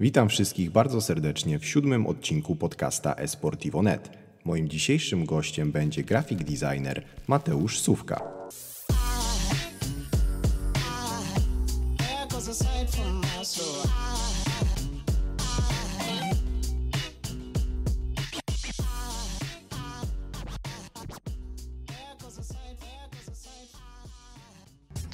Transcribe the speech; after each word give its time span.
Witam 0.00 0.28
wszystkich 0.28 0.70
bardzo 0.70 1.00
serdecznie 1.00 1.58
w 1.58 1.66
siódmym 1.66 2.06
odcinku 2.06 2.56
podcasta 2.56 3.14
eSportivo.net. 3.14 4.10
Moim 4.44 4.68
dzisiejszym 4.68 5.24
gościem 5.24 5.72
będzie 5.72 6.02
grafik 6.02 6.44
designer 6.44 7.04
Mateusz 7.26 7.80
Sówka. 7.80 8.22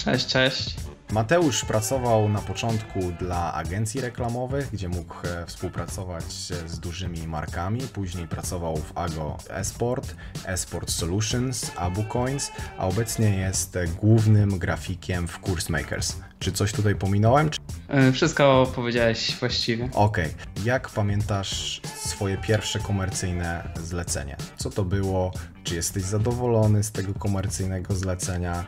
Cześć, 0.05 0.27
cześć. 0.27 0.84
Mateusz 1.15 1.65
pracował 1.65 2.29
na 2.29 2.39
początku 2.41 3.01
dla 3.19 3.55
agencji 3.55 4.01
reklamowych, 4.01 4.71
gdzie 4.73 4.89
mógł 4.89 5.15
e, 5.27 5.47
współpracować 5.47 6.25
z 6.67 6.79
dużymi 6.81 7.27
markami. 7.29 7.81
Później 7.81 8.29
pracował 8.29 8.77
w 8.77 8.99
Ago 8.99 9.37
Esport, 9.51 10.15
Esport 10.47 10.91
Solutions, 10.91 11.71
AbuCoins, 11.77 12.51
a 12.79 12.87
obecnie 12.87 13.39
jest 13.39 13.79
głównym 14.01 14.59
grafikiem 14.59 15.29
w 15.29 15.41
Coursmakers. 15.41 16.17
Czy 16.39 16.53
coś 16.53 16.73
tutaj 16.73 16.95
pominąłem? 16.95 17.51
E, 17.89 18.13
Wszystko 18.13 18.73
powiedziałeś 18.75 19.37
właściwie. 19.41 19.89
Okej. 19.93 20.35
Jak 20.65 20.89
pamiętasz 20.91 21.81
swoje 21.97 22.37
pierwsze 22.37 22.79
komercyjne 22.79 23.69
zlecenie? 23.83 24.37
Co 24.57 24.71
to 24.71 24.85
było? 24.85 25.33
Czy 25.65 25.75
jesteś 25.75 26.03
zadowolony 26.03 26.83
z 26.83 26.93
tego 26.93 27.15
komercyjnego 27.15 27.95
zlecenia? 27.95 28.65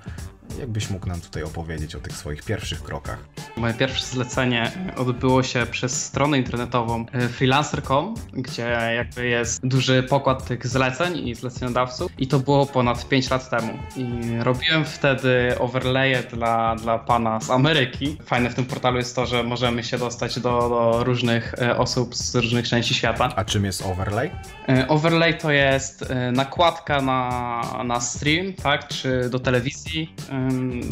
Jakbyś 0.60 0.90
mógł 0.90 1.08
nam 1.08 1.20
tutaj 1.20 1.42
opowiedzieć 1.42 1.94
o 1.94 2.00
tych 2.00 2.12
swoich 2.12 2.42
pierwszych 2.42 2.82
krokach? 2.82 3.18
Moje 3.56 3.74
pierwsze 3.74 4.06
zlecenie 4.06 4.72
odbyło 4.96 5.42
się 5.42 5.66
przez 5.70 6.04
stronę 6.04 6.38
internetową 6.38 7.06
e, 7.12 7.28
freelancer.com, 7.28 8.14
gdzie 8.32 8.62
jakby 8.96 9.26
jest 9.26 9.66
duży 9.66 10.02
pokład 10.02 10.46
tych 10.46 10.66
zleceń 10.66 11.28
i 11.28 11.34
zleceniodawców 11.34 12.12
i 12.18 12.26
to 12.28 12.38
było 12.38 12.66
ponad 12.66 13.08
5 13.08 13.30
lat 13.30 13.50
temu. 13.50 13.72
I 13.96 14.06
robiłem 14.40 14.84
wtedy 14.84 15.58
overlaye 15.58 16.22
dla, 16.22 16.76
dla 16.76 16.98
pana 16.98 17.40
z 17.40 17.50
Ameryki. 17.50 18.16
Fajne 18.24 18.50
w 18.50 18.54
tym 18.54 18.64
portalu 18.64 18.96
jest 18.96 19.16
to, 19.16 19.26
że 19.26 19.42
możemy 19.42 19.84
się 19.84 19.98
dostać 19.98 20.40
do, 20.40 20.68
do 20.68 21.04
różnych 21.04 21.54
e, 21.62 21.78
osób 21.78 22.14
z 22.14 22.34
różnych 22.34 22.68
części 22.68 22.94
świata. 22.94 23.32
A 23.36 23.44
czym 23.44 23.64
jest 23.64 23.82
overlay? 23.86 24.30
E, 24.68 24.88
Overlay 24.88 25.38
to 25.38 25.50
jest 25.50 26.04
nakładka 26.32 27.02
na, 27.02 27.60
na 27.84 28.00
stream, 28.00 28.52
tak, 28.52 28.88
czy 28.88 29.28
do 29.30 29.38
telewizji, 29.38 30.14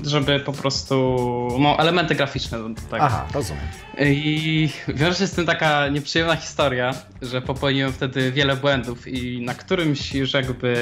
żeby 0.07 0.41
po 0.41 0.53
prostu, 0.53 0.95
no, 1.61 1.79
elementy 1.79 2.15
graficzne 2.15 2.59
do 2.59 2.81
tego. 2.91 3.05
Aha, 3.05 3.27
rozumiem. 3.35 3.63
I 4.01 4.69
wiąże 4.89 5.19
się 5.19 5.27
z 5.27 5.33
tym 5.33 5.47
taka 5.47 5.89
nieprzyjemna 5.89 6.37
historia, 6.37 6.95
że 7.23 7.43
popełniłem 7.43 7.93
wtedy 7.93 8.33
wiele 8.33 8.57
błędów 8.57 9.09
i 9.09 9.41
na 9.41 9.55
którymś 9.55 10.15
już 10.15 10.35
jakby 10.35 10.75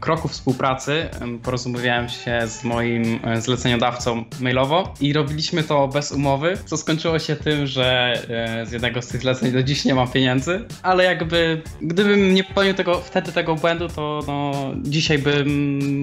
kroku 0.00 0.28
współpracy 0.28 1.08
em, 1.20 1.38
porozumiewałem 1.38 2.08
się 2.08 2.40
z 2.46 2.64
moim 2.64 3.20
zleceniodawcą 3.38 4.24
mailowo 4.40 4.94
i 5.00 5.12
robiliśmy 5.12 5.62
to 5.62 5.88
bez 5.88 6.12
umowy, 6.12 6.58
co 6.64 6.76
skończyło 6.76 7.18
się 7.18 7.36
tym, 7.36 7.66
że 7.66 8.12
e, 8.28 8.66
z 8.66 8.72
jednego 8.72 9.02
z 9.02 9.06
tych 9.06 9.20
zleceń 9.20 9.52
do 9.52 9.62
dziś 9.62 9.84
nie 9.84 9.94
mam 9.94 10.08
pieniędzy, 10.08 10.64
ale 10.82 11.04
jakby 11.04 11.62
gdybym 11.82 12.34
nie 12.34 12.44
popełnił 12.44 12.74
tego, 12.74 13.00
wtedy 13.00 13.32
tego 13.32 13.54
błędu, 13.54 13.88
to 13.88 14.20
no, 14.26 14.52
dzisiaj 14.82 15.18
bym 15.18 15.48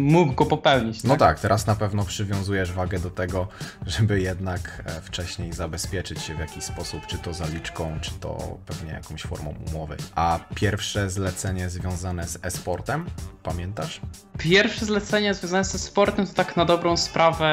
mógł 0.04 0.34
go 0.34 0.46
popełnić. 0.46 1.04
No 1.04 1.18
tak, 1.18 1.40
teraz 1.40 1.68
na 1.68 1.76
pewno 1.78 2.06
przywiązujesz 2.06 2.72
wagę 2.72 3.00
do 3.00 3.10
tego, 3.10 3.48
żeby 3.86 4.22
jednak 4.22 4.84
e, 4.86 5.02
wcześniej 5.02 5.54
zabezpieczyć 5.54 6.22
się 6.22 6.36
w 6.36 6.40
jakiś 6.40 6.64
sposób, 6.64 7.08
czy 7.08 7.18
to 7.18 7.34
zaliczką, 7.34 8.00
czy 8.02 8.12
to 8.12 8.58
pewnie 8.66 8.92
jakąś 8.92 9.22
formą 9.22 9.56
umowy. 9.70 9.98
A 10.16 10.40
pierwsze 10.56 11.10
zlecenie 11.10 11.70
związane 11.70 12.28
z 12.28 12.40
e-sportem, 12.42 13.06
pamiętasz? 13.44 14.02
Pierwsze 14.38 14.86
zlecenie 14.86 15.34
związane 15.34 15.64
ze 15.64 15.80
sportem 15.80 16.28
to 16.28 16.34
tak 16.34 16.58
na 16.58 16.66
dobrą 16.66 16.98
sprawę 16.98 17.48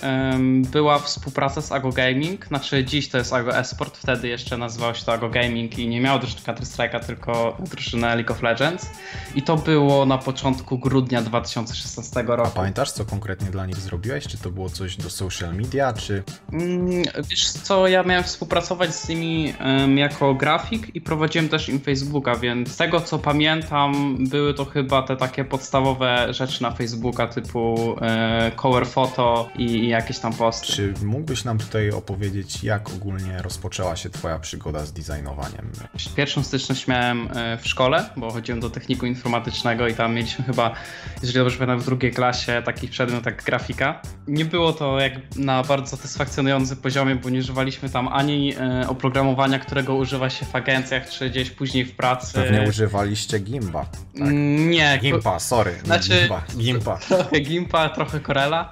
em, 0.00 0.62
była 0.62 0.98
współpraca 0.98 1.62
z 1.62 1.72
Ago 1.72 1.92
Gaming. 1.92 2.46
Znaczy 2.46 2.84
dziś 2.84 3.08
to 3.08 3.18
jest 3.18 3.32
Ago 3.32 3.58
Esport, 3.58 3.96
wtedy 3.96 4.28
jeszcze 4.28 4.56
nazywało 4.56 4.94
się 4.94 5.04
to 5.04 5.12
Ago 5.12 5.28
Gaming 5.28 5.78
i 5.78 5.88
nie 5.88 6.00
miało 6.00 6.18
drużyny 6.18 6.40
Counter 6.42 6.64
Strike'a, 6.64 7.00
tylko 7.04 7.56
drużynę 7.70 8.16
League 8.16 8.32
of 8.32 8.42
Legends. 8.42 8.90
I 9.34 9.42
to 9.42 9.56
było 9.56 10.06
na 10.06 10.18
początku 10.18 10.78
grudnia 10.78 11.22
2016 11.22 12.20
A 12.20 12.36
roku. 12.36 12.50
pamiętasz, 12.54 12.92
co 12.92 13.04
konkretnie 13.04 13.50
dla 13.50 13.66
nich 13.70 13.80
zrobiłeś? 13.80 14.26
Czy 14.26 14.38
to 14.38 14.50
było 14.50 14.70
coś 14.70 14.96
do 14.96 15.10
social 15.10 15.54
media, 15.54 15.92
czy... 15.92 16.22
Mm, 16.52 17.02
Wiesz 17.30 17.50
co, 17.50 17.88
ja 17.88 18.02
miałem 18.02 18.24
współpracować 18.24 18.94
z 18.94 19.08
nimi 19.08 19.54
em, 19.58 19.98
jako 19.98 20.34
grafik 20.34 20.96
i 20.96 21.00
prowadziłem 21.00 21.48
też 21.48 21.68
im 21.68 21.80
Facebooka, 21.80 22.36
więc 22.36 22.72
z 22.72 22.76
tego 22.76 23.00
co 23.00 23.18
pamiętam 23.18 24.16
były 24.28 24.54
to 24.54 24.64
chyba 24.64 25.02
te 25.02 25.16
takie 25.16 25.44
podstawowe 25.44 26.34
rzeczy 26.34 26.62
na 26.62 26.70
Facebooka 26.70 27.26
typu 27.26 27.96
e, 28.00 28.52
cover 28.56 28.86
photo 28.86 29.48
i, 29.56 29.64
i 29.64 29.88
jakieś 29.88 30.18
tam 30.18 30.32
posty. 30.32 30.66
Czy 30.72 30.94
mógłbyś 31.04 31.44
nam 31.44 31.58
tutaj 31.58 31.90
opowiedzieć, 31.90 32.64
jak 32.64 32.90
ogólnie 32.90 33.42
rozpoczęła 33.42 33.96
się 33.96 34.10
Twoja 34.10 34.38
przygoda 34.38 34.86
z 34.86 34.92
designowaniem? 34.92 35.70
Pierwszą 36.16 36.42
styczność 36.42 36.88
miałem 36.88 37.28
e, 37.34 37.58
w 37.58 37.68
szkole, 37.68 38.10
bo 38.16 38.30
chodziłem 38.30 38.60
do 38.60 38.70
techniku 38.70 39.06
informatycznego 39.06 39.88
i 39.88 39.94
tam 39.94 40.14
mieliśmy 40.14 40.44
chyba, 40.44 40.74
jeżeli 41.22 41.38
dobrze 41.38 41.58
pamiętam, 41.58 41.80
w 41.80 41.84
drugiej 41.84 42.12
klasie 42.12 42.62
taki 42.64 42.88
przedmiot 42.88 43.26
jak 43.26 43.42
grafika. 43.44 43.59
Nie 44.28 44.44
było 44.44 44.72
to 44.72 45.00
jak 45.00 45.12
na 45.36 45.62
bardzo 45.62 45.96
satysfakcjonującym 45.96 46.76
poziomie, 46.76 47.14
bo 47.16 47.30
nie 47.30 47.38
używaliśmy 47.38 47.88
tam 47.90 48.08
ani 48.08 48.54
e, 48.56 48.88
oprogramowania, 48.88 49.58
którego 49.58 49.94
używa 49.94 50.30
się 50.30 50.46
w 50.46 50.56
agencjach, 50.56 51.08
czy 51.10 51.30
gdzieś 51.30 51.50
później 51.50 51.84
w 51.84 51.96
pracy. 51.96 52.34
Pewnie 52.34 52.62
używaliście 52.68 53.38
Gimba. 53.38 53.84
Tak? 53.84 54.22
Mm, 54.28 54.70
Nie, 54.70 54.98
Gimpa, 55.02 55.38
sorry. 55.38 55.72
Znaczy- 55.84 56.20
Gimba. 56.20 56.42
Gimpa. 56.56 56.98
trochę 56.98 57.40
Gimpa, 57.50 57.88
trochę 57.88 58.20
Corella, 58.20 58.70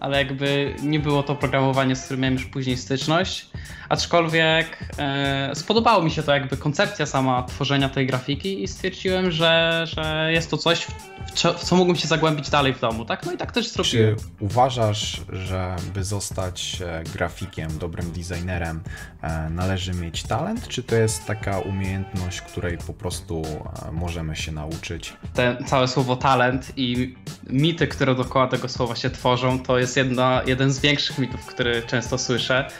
ale 0.00 0.18
jakby 0.18 0.74
nie 0.82 1.00
było 1.00 1.22
to 1.22 1.32
oprogramowanie, 1.32 1.96
z 1.96 2.04
którym 2.04 2.20
miałem 2.20 2.34
już 2.34 2.46
później 2.46 2.76
styczność. 2.76 3.46
Aczkolwiek 3.88 4.78
e, 4.98 5.50
spodobało 5.54 6.02
mi 6.02 6.10
się 6.10 6.22
to 6.22 6.34
jakby 6.34 6.56
koncepcja 6.56 7.06
sama 7.06 7.42
tworzenia 7.42 7.88
tej 7.88 8.06
grafiki 8.06 8.62
i 8.62 8.68
stwierdziłem, 8.68 9.30
że, 9.30 9.84
że 9.86 10.28
jest 10.32 10.50
to 10.50 10.56
coś, 10.56 10.80
w, 10.80 10.92
w, 11.34 11.64
co, 11.64 11.76
mógłbym 11.76 11.96
się 11.96 12.08
zagłębić 12.08 12.50
dalej 12.50 12.74
w 12.74 12.80
domu, 12.80 13.04
tak? 13.04 13.26
No 13.26 13.32
i 13.32 13.36
tak 13.36 13.52
też 13.52 13.68
zrobiłem. 13.68 14.16
Czy 14.16 14.24
uważasz, 14.40 15.20
że 15.32 15.76
by 15.94 16.04
zostać 16.04 16.82
e, 16.82 17.02
grafikiem, 17.12 17.78
dobrym 17.78 18.12
designerem, 18.12 18.80
e, 19.22 19.50
należy 19.50 19.94
mieć 19.94 20.22
talent, 20.22 20.68
czy 20.68 20.82
to 20.82 20.96
jest 20.96 21.26
taka 21.26 21.58
umiejętność, 21.58 22.40
której 22.40 22.78
po 22.78 22.92
prostu 22.92 23.42
e, 23.88 23.92
możemy 23.92 24.36
się 24.36 24.52
nauczyć? 24.52 25.12
Te 25.34 25.56
całe 25.66 25.88
słowo 25.88 26.16
talent 26.16 26.72
i 26.76 27.14
mity, 27.50 27.86
które 27.86 28.14
dookoła 28.14 28.46
tego 28.46 28.68
słowa 28.68 28.96
się 28.96 29.10
tworzą, 29.10 29.58
to 29.58 29.78
jest 29.78 29.87
jedna, 29.96 30.42
jeden 30.46 30.72
z 30.72 30.80
większych 30.80 31.18
mitów, 31.18 31.46
który 31.46 31.82
często 31.82 32.18
słyszę, 32.18 32.70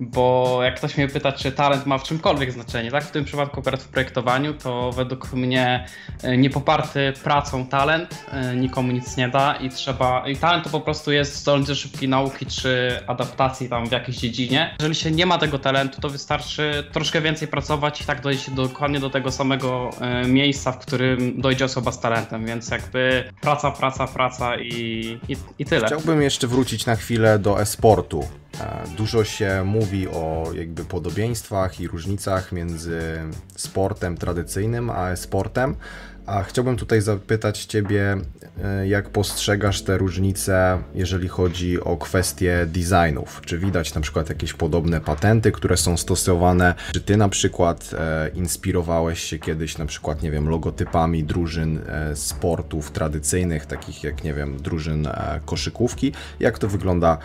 bo 0.00 0.58
jak 0.62 0.76
ktoś 0.76 0.96
mnie 0.96 1.08
pyta, 1.08 1.32
czy 1.32 1.52
talent 1.52 1.86
ma 1.86 1.98
w 1.98 2.02
czymkolwiek 2.02 2.52
znaczenie, 2.52 2.90
tak? 2.90 3.04
W 3.04 3.10
tym 3.10 3.24
przypadku 3.24 3.60
akurat 3.60 3.82
w 3.82 3.88
projektowaniu, 3.88 4.54
to 4.54 4.92
według 4.92 5.32
mnie 5.32 5.86
e, 6.22 6.36
niepoparty 6.36 7.12
pracą 7.24 7.66
talent 7.66 8.24
e, 8.32 8.56
nikomu 8.56 8.92
nic 8.92 9.16
nie 9.16 9.28
da 9.28 9.54
i 9.54 9.70
trzeba, 9.70 10.28
i 10.28 10.36
talent 10.36 10.64
to 10.64 10.70
po 10.70 10.80
prostu 10.80 11.12
jest 11.12 11.36
zdolność 11.36 11.68
do 11.68 11.74
szybkiej 11.74 12.08
nauki 12.08 12.46
czy 12.46 13.00
adaptacji 13.06 13.68
tam 13.68 13.86
w 13.88 13.92
jakiejś 13.92 14.16
dziedzinie. 14.16 14.74
Jeżeli 14.78 14.94
się 14.94 15.10
nie 15.10 15.26
ma 15.26 15.38
tego 15.38 15.58
talentu, 15.58 16.00
to 16.00 16.10
wystarczy 16.10 16.84
troszkę 16.92 17.20
więcej 17.20 17.48
pracować 17.48 18.00
i 18.00 18.04
tak 18.04 18.20
dojść 18.20 18.50
dokładnie 18.50 19.00
do 19.00 19.10
tego 19.10 19.32
samego 19.32 19.90
e, 20.00 20.28
miejsca, 20.28 20.72
w 20.72 20.78
którym 20.78 21.40
dojdzie 21.40 21.64
osoba 21.64 21.92
z 21.92 22.00
talentem, 22.00 22.46
więc 22.46 22.70
jakby 22.70 23.24
praca, 23.40 23.70
praca, 23.70 24.06
praca 24.06 24.56
i, 24.56 25.18
i, 25.28 25.36
i 25.58 25.64
tyle. 25.64 25.86
Chciałbym 25.86 26.22
jeszcze 26.22 26.46
wrócić 26.46 26.57
na 26.86 26.96
chwilę 26.96 27.38
do 27.38 27.60
e-sportu. 27.60 28.24
E, 28.60 28.84
Dużo 28.96 29.24
się 29.24 29.62
mówi 29.64 30.08
o 30.08 30.50
jakby 30.54 30.84
podobieństwach 30.84 31.80
i 31.80 31.88
różnicach 31.88 32.52
między 32.52 33.00
sportem 33.56 34.16
tradycyjnym 34.16 34.90
a 34.90 35.10
e-sportem. 35.10 35.74
A 36.28 36.42
chciałbym 36.42 36.76
tutaj 36.76 37.00
zapytać 37.00 37.64
Ciebie, 37.64 38.16
e, 38.64 38.88
jak 38.88 39.10
postrzegasz 39.10 39.82
te 39.82 39.98
różnice, 39.98 40.78
jeżeli 40.94 41.28
chodzi 41.28 41.80
o 41.80 41.96
kwestie 41.96 42.66
designów? 42.66 43.40
Czy 43.46 43.58
widać 43.58 43.94
na 43.94 44.00
przykład 44.00 44.28
jakieś 44.28 44.52
podobne 44.52 45.00
patenty, 45.00 45.52
które 45.52 45.76
są 45.76 45.96
stosowane? 45.96 46.74
Czy 46.92 47.00
Ty 47.00 47.16
na 47.16 47.28
przykład 47.28 47.90
e, 47.98 48.30
inspirowałeś 48.34 49.20
się 49.20 49.38
kiedyś 49.38 49.78
na 49.78 49.86
przykład, 49.86 50.22
nie 50.22 50.30
wiem, 50.30 50.48
logotypami 50.48 51.24
drużyn 51.24 51.80
e, 51.86 52.16
sportów 52.16 52.90
tradycyjnych, 52.90 53.66
takich 53.66 54.04
jak, 54.04 54.24
nie 54.24 54.34
wiem, 54.34 54.56
drużyn 54.62 55.08
koszykówki? 55.44 56.12
Jak 56.40 56.58
to 56.58 56.68
wygląda 56.68 57.18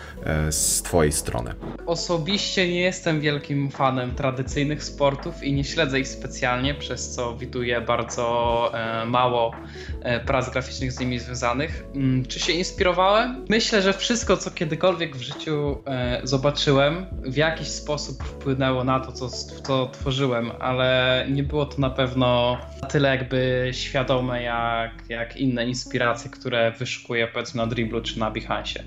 z 0.50 0.82
Twojej 0.82 1.12
strony? 1.12 1.54
Osobiście 1.86 2.68
nie 2.68 2.80
jestem 2.80 3.20
wielkim 3.20 3.70
fanem 3.70 4.14
tradycyjnych 4.14 4.84
sportów 4.84 5.42
i 5.42 5.52
nie 5.52 5.64
śledzę 5.64 6.00
ich 6.00 6.08
specjalnie, 6.08 6.74
przez 6.74 7.10
co 7.10 7.36
widuję 7.36 7.80
bardzo 7.80 8.72
mało 9.06 9.54
e, 10.02 10.20
prac 10.20 10.50
graficznych 10.50 10.92
z 10.92 11.00
nimi 11.00 11.18
związanych. 11.18 11.84
Mm, 11.94 12.26
czy 12.26 12.40
się 12.40 12.52
inspirowałem? 12.52 13.44
Myślę, 13.48 13.82
że 13.82 13.92
wszystko, 13.92 14.36
co 14.36 14.50
kiedykolwiek 14.50 15.16
w 15.16 15.22
życiu 15.22 15.82
e, 15.86 16.20
zobaczyłem, 16.24 17.06
w 17.22 17.36
jakiś 17.36 17.68
sposób 17.68 18.24
wpłynęło 18.24 18.84
na 18.84 19.00
to, 19.00 19.12
co, 19.12 19.28
co 19.28 19.88
tworzyłem, 19.92 20.50
ale 20.60 21.26
nie 21.30 21.42
było 21.42 21.66
to 21.66 21.80
na 21.80 21.90
pewno 21.90 22.58
na 22.82 22.88
tyle 22.88 23.08
jakby 23.08 23.70
świadome, 23.72 24.42
jak, 24.42 24.90
jak 25.08 25.36
inne 25.36 25.66
inspiracje, 25.66 26.30
które 26.30 26.72
wyszukuję 26.78 27.28
powiedzmy 27.28 27.62
na 27.62 27.66
Dribblu 27.66 28.02
czy 28.02 28.18
na 28.18 28.30
Behance. 28.30 28.84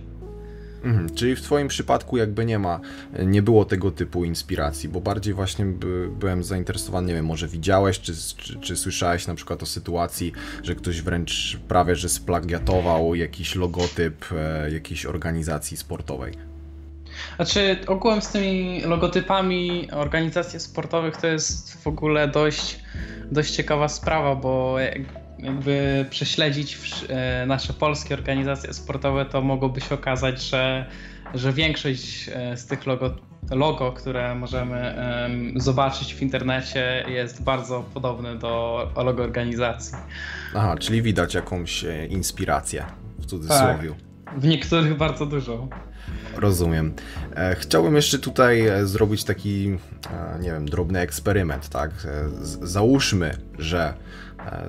Mhm, 0.87 1.15
czyli 1.15 1.35
w 1.35 1.41
Twoim 1.41 1.67
przypadku 1.67 2.17
jakby 2.17 2.45
nie 2.45 2.59
ma, 2.59 2.79
nie 3.25 3.41
było 3.41 3.65
tego 3.65 3.91
typu 3.91 4.23
inspiracji, 4.23 4.89
bo 4.89 5.01
bardziej 5.01 5.33
właśnie 5.33 5.65
by, 5.65 6.09
byłem 6.19 6.43
zainteresowany, 6.43 7.07
nie 7.07 7.13
wiem, 7.13 7.25
może 7.25 7.47
widziałeś, 7.47 7.99
czy, 7.99 8.13
czy, 8.37 8.59
czy, 8.59 8.77
słyszałeś 8.77 9.27
na 9.27 9.35
przykład 9.35 9.63
o 9.63 9.65
sytuacji, 9.65 10.33
że 10.63 10.75
ktoś 10.75 11.01
wręcz 11.01 11.59
prawie, 11.67 11.95
że 11.95 12.09
splagiatował 12.09 13.15
jakiś 13.15 13.55
logotyp 13.55 14.25
e, 14.31 14.71
jakiejś 14.71 15.05
organizacji 15.05 15.77
sportowej. 15.77 16.33
Znaczy, 17.35 17.77
ogółem 17.87 18.21
z 18.21 18.29
tymi 18.29 18.81
logotypami 18.81 19.91
organizacji 19.91 20.59
sportowych 20.59 21.17
to 21.17 21.27
jest 21.27 21.83
w 21.83 21.87
ogóle 21.87 22.27
dość, 22.27 22.79
dość 23.31 23.51
ciekawa 23.51 23.87
sprawa, 23.87 24.35
bo 24.35 24.75
jakby 25.39 26.05
prześledzić 26.09 26.77
e, 27.09 27.45
nasze 27.45 27.73
polskie 27.73 28.15
organizacje 28.15 28.73
sportowe, 28.73 29.25
to 29.25 29.41
mogłoby 29.41 29.81
się 29.81 29.95
okazać, 29.95 30.41
że, 30.41 30.85
że 31.33 31.53
większość 31.53 32.29
e, 32.33 32.57
z 32.57 32.65
tych 32.65 32.85
logo, 32.85 33.15
logo, 33.51 33.91
które 33.91 34.35
możemy 34.35 34.95
zobaczyć 35.55 36.15
w 36.15 36.21
internecie, 36.21 37.05
jest 37.07 37.43
bardzo 37.43 37.83
podobne 37.93 38.35
do 38.35 38.83
logo 38.95 39.23
organizacji. 39.23 39.97
Aha, 40.55 40.75
czyli 40.79 41.01
widać 41.01 41.33
jakąś 41.33 41.83
e, 41.83 42.05
inspirację 42.05 42.85
w 43.19 43.25
cudzysłowie. 43.25 43.89
Tak, 44.25 44.39
w 44.39 44.47
niektórych 44.47 44.97
bardzo 44.97 45.25
dużo. 45.25 45.67
Rozumiem. 46.35 46.93
Chciałbym 47.55 47.95
jeszcze 47.95 48.19
tutaj 48.19 48.63
zrobić 48.83 49.23
taki, 49.23 49.77
nie 50.39 50.51
wiem, 50.51 50.65
drobny 50.65 50.99
eksperyment, 50.99 51.69
tak? 51.69 51.91
Załóżmy, 52.61 53.37
że 53.59 53.93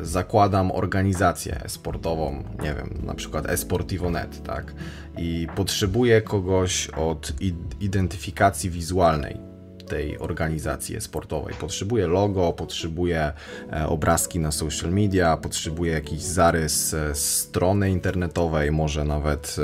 zakładam 0.00 0.73
organizację 0.73 1.61
sportową, 1.67 2.44
nie 2.62 2.75
wiem, 2.75 3.03
na 3.06 3.15
przykład 3.15 3.47
eSportivo.net, 3.47 4.43
tak? 4.43 4.75
I 5.19 5.49
potrzebuję 5.56 6.23
kogoś 6.23 6.88
od 6.88 7.32
identyfikacji 7.81 8.70
wizualnej 8.70 9.49
tej 9.88 10.19
organizacji 10.19 11.00
sportowej. 11.00 11.55
Potrzebuję 11.55 12.06
logo, 12.06 12.53
potrzebuję 12.53 13.32
e, 13.73 13.87
obrazki 13.87 14.38
na 14.38 14.53
social 14.53 14.93
media, 14.93 15.37
potrzebuję 15.37 15.93
jakiś 15.93 16.23
zarys 16.23 16.94
e, 16.94 17.15
strony 17.15 17.91
internetowej, 17.91 18.73
może 18.73 19.05
nawet 19.05 19.56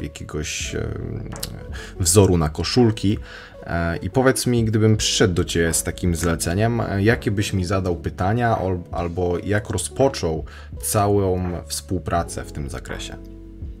jakiegoś 0.00 0.76
wzoru 2.00 2.38
na 2.38 2.48
koszulki. 2.48 3.18
I 4.02 4.10
powiedz 4.10 4.46
mi, 4.46 4.64
gdybym 4.64 4.96
przyszedł 4.96 5.34
do 5.34 5.44
Ciebie 5.44 5.74
z 5.74 5.82
takim 5.82 6.16
zleceniem, 6.16 6.82
jakie 6.98 7.30
byś 7.30 7.52
mi 7.52 7.64
zadał 7.64 7.96
pytania 7.96 8.58
albo 8.92 9.38
jak 9.44 9.70
rozpoczął 9.70 10.44
całą 10.82 11.52
współpracę 11.66 12.44
w 12.44 12.52
tym 12.52 12.70
zakresie? 12.70 13.16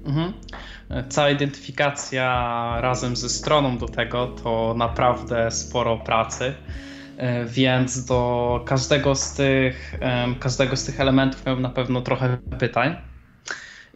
Mhm. 0.04 0.32
Cała 1.08 1.30
identyfikacja 1.30 2.26
razem 2.80 3.16
ze 3.16 3.28
stroną 3.28 3.78
do 3.78 3.88
tego 3.88 4.26
to 4.26 4.74
naprawdę 4.76 5.50
sporo 5.50 5.98
pracy, 5.98 6.54
e, 7.16 7.44
więc 7.44 8.04
do 8.04 8.62
każdego 8.66 9.14
z 9.14 9.32
tych, 9.32 9.94
każdego 10.40 10.76
z 10.76 10.84
tych 10.84 11.00
elementów 11.00 11.46
miałem 11.46 11.62
na 11.62 11.70
pewno 11.70 12.00
trochę 12.00 12.38
pytań. 12.58 12.96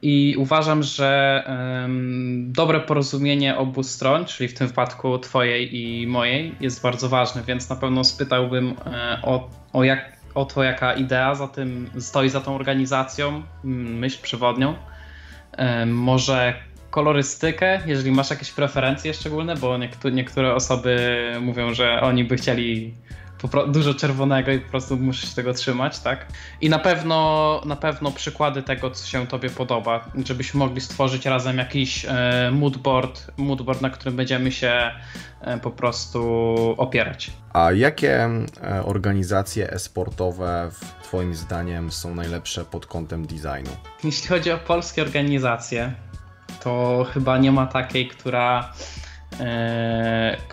I 0.03 0.35
uważam, 0.39 0.83
że 0.83 1.43
dobre 2.39 2.81
porozumienie 2.81 3.57
obu 3.57 3.83
stron, 3.83 4.25
czyli 4.25 4.49
w 4.49 4.55
tym 4.55 4.69
wypadku 4.69 5.19
Twojej 5.19 5.77
i 5.77 6.07
mojej, 6.07 6.55
jest 6.61 6.83
bardzo 6.83 7.09
ważne, 7.09 7.43
więc 7.43 7.69
na 7.69 7.77
pewno 7.77 8.05
spytałbym 8.05 8.75
e, 8.87 9.19
o, 9.23 9.51
o, 9.73 9.85
jak, 9.85 10.13
o 10.35 10.45
to, 10.45 10.63
jaka 10.63 10.95
idea 10.95 11.35
za 11.35 11.49
tym 11.49 11.91
stoi 11.99 12.29
za 12.29 12.41
tą 12.41 12.55
organizacją, 12.55 13.43
myśl 13.65 14.23
przewodnią. 14.23 14.75
E, 15.53 15.87
może 15.87 16.55
kolorystykę, 16.91 17.81
jeżeli 17.87 18.13
masz 18.13 18.31
jakieś 18.31 18.51
preferencje 18.51 19.15
szczególne, 19.15 19.57
bo 19.57 19.79
niektóre 20.13 20.55
osoby 20.55 21.23
mówią, 21.41 21.75
że 21.75 22.01
oni 22.01 22.25
by 22.25 22.37
chcieli 22.37 22.95
dużo 23.69 23.95
czerwonego 23.95 24.53
i 24.53 24.61
po 24.61 24.71
prostu 24.71 24.97
musisz 24.97 25.35
tego 25.35 25.55
trzymać, 25.55 25.99
tak? 25.99 26.27
I 26.61 26.69
na 26.69 26.79
pewno, 26.79 27.61
na 27.65 27.77
pewno 27.77 28.11
przykłady 28.11 28.63
tego, 28.63 28.91
co 28.91 29.07
się 29.07 29.27
tobie 29.27 29.51
podoba, 29.51 30.11
żebyśmy 30.25 30.59
mogli 30.59 30.81
stworzyć 30.81 31.27
razem 31.27 31.59
jakiś 31.59 32.05
e, 32.05 32.51
moodboard, 32.53 33.31
moodboard, 33.37 33.81
na 33.81 33.91
którym 33.91 34.17
będziemy 34.17 34.53
się 34.53 34.91
e, 35.41 35.59
po 35.59 35.71
prostu 35.71 36.21
opierać. 36.79 37.31
A 37.53 37.73
jakie 37.73 38.31
e, 38.63 38.85
organizacje 38.85 39.71
e-sportowe 39.71 40.71
twoim 41.03 41.35
zdaniem 41.35 41.93
są 41.93 42.15
najlepsze 42.15 42.65
pod 42.65 42.87
kątem 42.87 43.27
designu? 43.27 43.77
Jeśli 44.05 44.29
chodzi 44.29 44.51
o 44.51 44.59
polskie 44.59 45.03
organizacje, 45.03 45.93
to 46.61 47.07
chyba 47.15 47.39
nie 47.39 47.53
ma 47.53 47.67
takiej, 47.67 48.09
która 48.09 48.73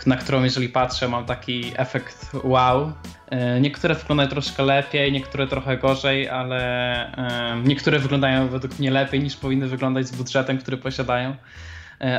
na 0.06 0.18
którą 0.18 0.44
jeżeli 0.44 0.70
patrzę 0.70 1.08
mam 1.08 1.26
taki 1.26 1.72
efekt 1.76 2.32
wow. 2.44 2.94
E, 3.30 3.62
niektóre 3.62 3.96
wyglądają 3.96 4.30
troszkę 4.30 4.64
lepiej, 4.64 5.12
niektóre 5.12 5.48
trochę 5.48 5.78
gorzej, 5.78 6.30
ale 6.30 6.62
e, 7.18 7.62
niektóre 7.64 8.00
wyglądają 8.00 8.48
według 8.48 8.80
mnie 8.80 8.92
lepiej 8.92 9.24
niż 9.24 9.36
powinny 9.36 9.68
wyglądać 9.68 10.08
z 10.08 10.16
budżetem, 10.16 10.58
który 10.58 10.78
posiadają. 10.78 11.36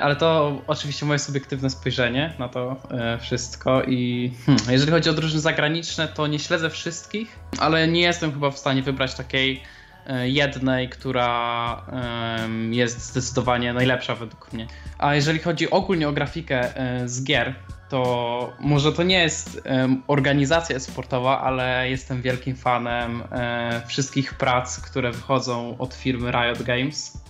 Ale 0.02 0.16
to 0.16 0.58
oczywiście 0.66 1.06
moje 1.06 1.18
subiektywne 1.18 1.70
spojrzenie 1.70 2.32
na 2.38 2.48
to 2.48 2.76
wszystko 3.20 3.82
i 3.82 4.30
hmm, 4.46 4.64
jeżeli 4.70 4.92
chodzi 4.92 5.10
o 5.10 5.12
drużyny 5.12 5.40
zagraniczne, 5.40 6.08
to 6.08 6.26
nie 6.26 6.38
śledzę 6.38 6.70
wszystkich, 6.70 7.38
ale 7.58 7.88
nie 7.88 8.00
jestem 8.00 8.32
chyba 8.32 8.50
w 8.50 8.58
stanie 8.58 8.82
wybrać 8.82 9.14
takiej 9.14 9.62
E, 9.62 9.83
jednej, 10.24 10.88
która 10.88 11.82
jest 12.70 13.06
zdecydowanie 13.10 13.72
najlepsza 13.72 14.14
według 14.14 14.52
mnie. 14.52 14.66
A 14.98 15.14
jeżeli 15.14 15.38
chodzi 15.38 15.70
ogólnie 15.70 16.08
o 16.08 16.12
grafikę 16.12 16.76
e, 16.76 17.08
z 17.08 17.24
gier, 17.24 17.54
to 17.88 18.52
może 18.60 18.92
to 18.92 19.02
nie 19.02 19.18
jest 19.18 19.62
organizacja 20.06 20.80
sportowa, 20.80 21.40
ale 21.40 21.90
jestem 21.90 22.22
wielkim 22.22 22.56
fanem 22.56 23.22
e, 23.30 23.82
wszystkich 23.86 24.34
prac, 24.34 24.80
które 24.80 25.12
wychodzą 25.12 25.78
od 25.78 25.94
firmy 25.94 26.30
Riot 26.30 26.62
Games. 26.62 27.24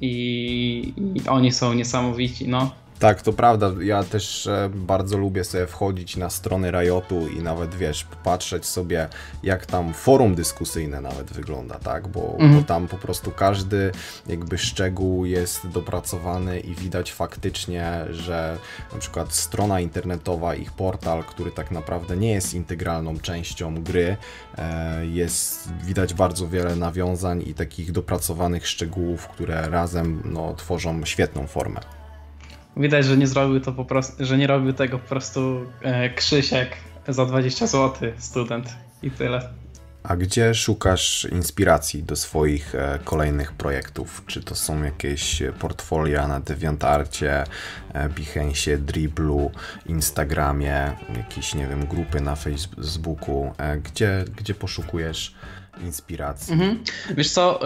I, 0.00 0.94
i 1.14 1.28
oni 1.28 1.52
są 1.52 1.74
niesamowici. 1.74 2.48
No, 2.48 2.74
tak, 2.98 3.22
to 3.22 3.32
prawda. 3.32 3.72
Ja 3.80 4.04
też 4.04 4.46
e, 4.46 4.70
bardzo 4.74 5.18
lubię 5.18 5.44
sobie 5.44 5.66
wchodzić 5.66 6.16
na 6.16 6.30
strony 6.30 6.70
Riotu 6.70 7.28
i 7.28 7.42
nawet, 7.42 7.74
wiesz, 7.74 8.06
patrzeć 8.24 8.66
sobie, 8.66 9.08
jak 9.42 9.66
tam 9.66 9.94
forum 9.94 10.34
dyskusyjne 10.34 11.00
nawet 11.00 11.32
wygląda, 11.32 11.78
tak? 11.78 12.08
Bo, 12.08 12.32
mhm. 12.32 12.56
bo 12.56 12.62
tam 12.62 12.88
po 12.88 12.96
prostu 12.96 13.30
każdy 13.30 13.92
jakby 14.26 14.58
szczegół 14.58 15.24
jest 15.24 15.68
dopracowany 15.68 16.60
i 16.60 16.74
widać 16.74 17.12
faktycznie, 17.12 18.04
że 18.10 18.58
na 18.92 18.98
przykład 18.98 19.34
strona 19.34 19.80
internetowa, 19.80 20.54
ich 20.54 20.72
portal, 20.72 21.24
który 21.24 21.50
tak 21.50 21.70
naprawdę 21.70 22.16
nie 22.16 22.32
jest 22.32 22.54
integralną 22.54 23.18
częścią 23.18 23.82
gry, 23.82 24.16
e, 24.58 25.06
jest 25.06 25.72
widać 25.72 26.14
bardzo 26.14 26.48
wiele 26.48 26.76
nawiązań 26.76 27.42
i 27.46 27.54
takich 27.54 27.92
dopracowanych 27.92 28.66
szczegółów, 28.66 29.28
które 29.28 29.68
razem 29.70 30.22
no, 30.24 30.54
tworzą 30.54 31.04
świetną 31.04 31.46
formę. 31.46 31.80
Widać, 32.76 33.04
że 33.04 33.16
nie 33.16 33.26
zrobił 33.26 33.60
to 33.60 33.72
po 33.72 33.84
prostu, 33.84 34.24
że 34.24 34.38
nie 34.38 34.46
robił 34.46 34.72
tego 34.72 34.98
po 34.98 35.08
prostu 35.08 35.66
e, 35.82 36.10
Krzysiek 36.10 36.76
za 37.08 37.26
20 37.26 37.66
zł, 37.66 38.12
student 38.18 38.76
i 39.02 39.10
tyle. 39.10 39.63
A 40.04 40.16
gdzie 40.16 40.54
szukasz 40.54 41.24
inspiracji 41.32 42.02
do 42.02 42.16
swoich 42.16 42.74
e, 42.74 42.98
kolejnych 43.04 43.52
projektów? 43.52 44.22
Czy 44.26 44.42
to 44.42 44.54
są 44.54 44.82
jakieś 44.82 45.42
portfolia 45.58 46.28
na 46.28 46.40
DeviantArcie, 46.40 47.44
e, 47.92 48.08
Behance, 48.08 48.78
Dribblu, 48.78 49.50
Instagramie, 49.86 50.92
jakieś, 51.16 51.54
nie 51.54 51.66
wiem, 51.66 51.86
grupy 51.86 52.20
na 52.20 52.36
Facebooku? 52.36 53.54
E, 53.58 53.76
gdzie, 53.76 54.24
gdzie 54.36 54.54
poszukujesz 54.54 55.34
inspiracji. 55.80 56.52
Mhm. 56.52 56.84
Wiesz 57.16 57.30
co, 57.30 57.60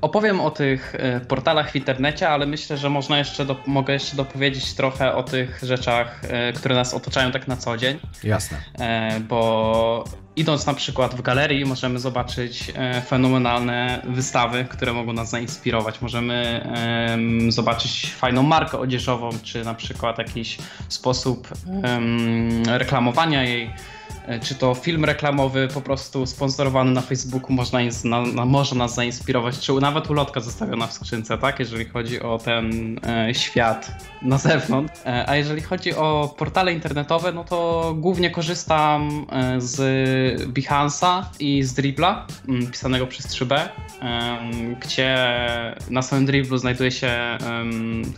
opowiem 0.00 0.40
o 0.40 0.50
tych 0.50 0.94
portalach 1.28 1.70
w 1.70 1.76
internecie, 1.76 2.28
ale 2.28 2.46
myślę, 2.46 2.76
że 2.76 2.90
można 2.90 3.18
jeszcze 3.18 3.44
do, 3.44 3.56
mogę 3.66 3.92
jeszcze 3.92 4.16
dopowiedzieć 4.16 4.74
trochę 4.74 5.14
o 5.14 5.22
tych 5.22 5.60
rzeczach, 5.62 6.20
które 6.54 6.74
nas 6.74 6.94
otaczają 6.94 7.32
tak 7.32 7.48
na 7.48 7.56
co 7.56 7.76
dzień. 7.76 7.98
Jasne. 8.24 8.58
Bo 9.28 10.04
idąc 10.36 10.66
na 10.66 10.74
przykład 10.74 11.14
w 11.14 11.22
galerii, 11.22 11.64
możemy 11.64 11.98
zobaczyć 11.98 12.72
e, 12.74 13.02
fenomenalne 13.02 14.02
wystawy, 14.08 14.64
które 14.70 14.92
mogą 14.92 15.12
nas 15.12 15.30
zainspirować. 15.30 16.00
Możemy 16.00 16.66
zobaczyć 17.48 18.14
fajną 18.18 18.42
markę 18.42 18.78
odzieżową, 18.78 19.30
czy 19.42 19.64
na 19.64 19.74
przykład 19.74 20.18
jakiś 20.18 20.58
sposób 20.88 21.48
reklamowania 22.66 23.44
jej 23.44 23.70
czy 24.42 24.54
to 24.54 24.74
film 24.74 25.04
reklamowy 25.04 25.68
po 25.74 25.80
prostu 25.80 26.26
sponsorowany 26.26 26.90
na 26.90 27.00
Facebooku 27.00 27.52
można, 27.52 27.78
na, 28.04 28.22
na, 28.22 28.44
może 28.44 28.74
nas 28.74 28.94
zainspirować, 28.94 29.58
czy 29.58 29.72
nawet 29.72 30.10
ulotka 30.10 30.40
zostawiona 30.40 30.86
w 30.86 30.92
skrzynce, 30.92 31.38
tak, 31.38 31.58
jeżeli 31.58 31.84
chodzi 31.84 32.20
o 32.20 32.38
ten 32.38 32.98
e, 33.06 33.34
świat 33.34 33.90
na 34.22 34.38
zewnątrz. 34.38 34.94
E, 35.06 35.28
a 35.28 35.36
jeżeli 35.36 35.60
chodzi 35.60 35.94
o 35.94 36.34
portale 36.38 36.72
internetowe, 36.72 37.32
no 37.32 37.44
to 37.44 37.92
głównie 37.98 38.30
korzystam 38.30 39.26
e, 39.32 39.60
z 39.60 39.80
Behance'a 40.52 41.22
i 41.40 41.62
z 41.62 41.74
Dribbla, 41.74 42.26
pisanego 42.70 43.06
przez 43.06 43.26
3B, 43.26 43.54
e, 43.54 43.68
gdzie 44.80 45.16
na 45.90 46.02
samym 46.02 46.26
Dribblu 46.26 46.58
znajduje 46.58 46.90
się 46.90 47.38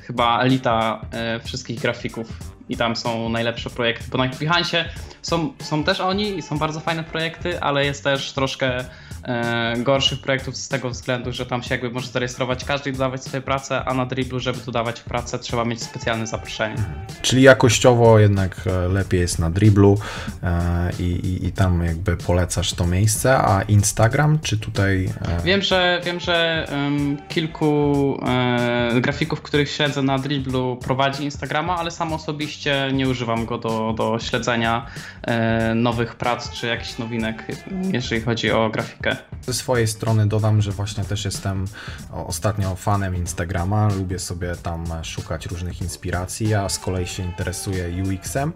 chyba 0.06 0.40
elita 0.40 1.00
e, 1.10 1.40
wszystkich 1.40 1.80
grafików 1.80 2.53
i 2.68 2.76
tam 2.76 2.96
są 2.96 3.28
najlepsze 3.28 3.70
projekty, 3.70 4.04
bo 4.10 4.18
na 4.18 4.28
Behance 4.28 4.84
są, 5.22 5.52
są 5.62 5.84
też 5.84 6.00
oni 6.00 6.38
i 6.38 6.42
są 6.42 6.58
bardzo 6.58 6.80
fajne 6.80 7.04
projekty, 7.04 7.60
ale 7.60 7.84
jest 7.84 8.04
też 8.04 8.32
troszkę 8.32 8.84
e, 9.24 9.74
gorszych 9.78 10.20
projektów 10.20 10.56
z 10.56 10.68
tego 10.68 10.90
względu, 10.90 11.32
że 11.32 11.46
tam 11.46 11.62
się 11.62 11.74
jakby 11.74 11.90
może 11.90 12.08
zarejestrować 12.08 12.64
każdy 12.64 12.90
i 12.90 12.92
dodawać 12.92 13.24
swoje 13.24 13.40
pracę, 13.40 13.84
a 13.84 13.94
na 13.94 14.06
Dribblu, 14.06 14.40
żeby 14.40 14.58
dodawać 14.66 15.00
pracę, 15.00 15.38
trzeba 15.38 15.64
mieć 15.64 15.82
specjalne 15.82 16.26
zaproszenie. 16.26 16.76
Czyli 17.22 17.42
jakościowo 17.42 18.18
jednak 18.18 18.60
e, 18.66 18.88
lepiej 18.88 19.20
jest 19.20 19.38
na 19.38 19.50
Dribblu 19.50 19.98
e, 20.42 20.90
i, 20.98 21.02
i, 21.02 21.46
i, 21.46 21.52
tam 21.52 21.84
jakby 21.84 22.16
polecasz 22.16 22.72
to 22.74 22.86
miejsce, 22.86 23.38
a 23.38 23.62
Instagram, 23.62 24.38
czy 24.42 24.58
tutaj... 24.58 25.08
E... 25.22 25.42
Wiem, 25.44 25.62
że 25.62 26.00
wiem, 26.04 26.20
że 26.20 26.66
um, 26.72 27.16
kilku 27.28 28.20
e, 28.26 29.00
grafików, 29.00 29.42
których 29.42 29.70
śledzę 29.70 30.02
na 30.02 30.18
Dribblu 30.18 30.76
prowadzi 30.76 31.24
Instagrama, 31.24 31.76
ale 31.76 31.90
sam 31.90 32.12
osobiście 32.12 32.53
nie 32.92 33.08
używam 33.08 33.46
go 33.46 33.58
do, 33.58 33.94
do 33.96 34.18
śledzenia 34.18 34.86
E, 35.26 35.74
nowych 35.74 36.14
prac 36.14 36.50
czy 36.50 36.66
jakichś 36.66 36.98
nowinek, 36.98 37.44
jeżeli 37.92 38.20
chodzi 38.20 38.50
o 38.50 38.70
grafikę. 38.70 39.16
Ze 39.42 39.54
swojej 39.54 39.88
strony 39.88 40.26
dodam, 40.26 40.62
że 40.62 40.70
właśnie 40.70 41.04
też 41.04 41.24
jestem 41.24 41.64
ostatnio 42.12 42.74
fanem 42.76 43.16
Instagrama, 43.16 43.88
lubię 43.88 44.18
sobie 44.18 44.56
tam 44.56 44.84
szukać 45.02 45.46
różnych 45.46 45.80
inspiracji, 45.80 46.48
ja 46.48 46.68
z 46.68 46.78
kolei 46.78 47.06
się 47.06 47.22
interesuję 47.22 48.02
UX-em 48.02 48.52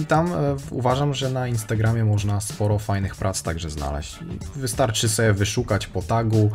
i 0.00 0.06
tam 0.06 0.26
e, 0.26 0.56
uważam, 0.70 1.14
że 1.14 1.30
na 1.30 1.48
Instagramie 1.48 2.04
można 2.04 2.40
sporo 2.40 2.78
fajnych 2.78 3.16
prac 3.16 3.42
także 3.42 3.70
znaleźć. 3.70 4.18
Wystarczy 4.56 5.08
sobie 5.08 5.32
wyszukać 5.32 5.86
po 5.86 6.02
tagu, 6.02 6.50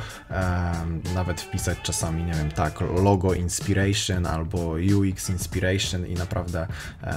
nawet 1.16 1.42
wpisać 1.42 1.78
czasami, 1.84 2.24
nie 2.24 2.34
wiem, 2.34 2.52
tak, 2.52 2.82
logo 3.04 3.34
inspiration 3.34 4.26
albo 4.26 4.76
UX 4.98 5.30
inspiration 5.30 6.08
i 6.08 6.14
naprawdę 6.14 6.60
e, 6.62 6.68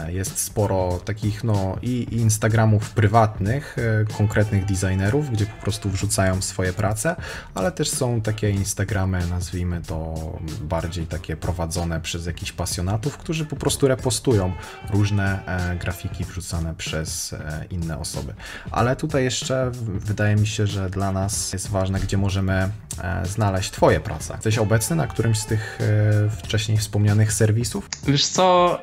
jest 0.09 0.39
sporo 0.39 1.01
takich, 1.05 1.45
no 1.45 1.77
i 1.83 2.07
Instagramów 2.11 2.91
prywatnych, 2.91 3.77
e, 3.79 4.05
konkretnych 4.17 4.65
designerów, 4.65 5.31
gdzie 5.31 5.47
po 5.47 5.63
prostu 5.63 5.91
wrzucają 5.91 6.43
swoje 6.43 6.73
prace, 6.73 7.17
ale 7.55 7.73
też 7.73 7.91
są 7.91 8.21
takie 8.21 8.51
Instagramy, 8.51 9.27
nazwijmy 9.31 9.83
to 9.83 10.15
bardziej 10.61 11.07
takie 11.07 11.37
prowadzone 11.37 12.01
przez 12.01 12.27
jakichś 12.27 12.53
pasjonatów, 12.53 13.19
którzy 13.19 13.45
po 13.45 13.57
prostu 13.57 13.89
repostują 13.89 14.53
różne 14.91 15.41
grafiki 15.81 16.25
wrzucane 16.25 16.75
przez 16.75 17.33
e, 17.33 17.65
inne 17.71 17.99
osoby. 17.99 18.35
Ale 18.71 18.97
tutaj 18.97 19.25
jeszcze 19.25 19.71
wydaje 19.87 20.37
mi 20.37 20.47
się, 20.47 20.67
że 20.67 20.91
dla 20.91 21.13
nas 21.13 21.53
jest 21.53 21.71
ważne, 21.71 22.01
gdzie 22.01 22.17
możemy 22.17 22.53
e, 22.53 23.27
znaleźć 23.27 23.71
Twoje 23.71 24.01
prace. 24.01 24.35
Jesteś 24.35 24.59
obecny 24.59 24.97
na 24.97 25.07
którymś 25.07 25.39
z 25.39 25.47
tych 25.47 25.79
e, 25.81 26.31
wcześniej 26.31 26.79
wspomnianych 26.79 27.33
serwisów? 27.33 27.89
Wiesz 28.07 28.27
co, 28.27 28.79